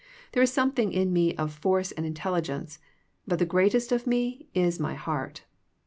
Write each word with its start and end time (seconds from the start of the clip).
There 0.31 0.41
is 0.41 0.51
something 0.51 0.91
in 0.91 1.13
me 1.13 1.35
of 1.35 1.53
force 1.53 1.91
and 1.91 2.07
intelligence, 2.07 2.79
but 3.27 3.37
the 3.37 3.45
greatest 3.45 3.91
of 3.91 4.07
me 4.07 4.47
is 4.55 4.79
my 4.79 4.95
heart. 4.95 5.43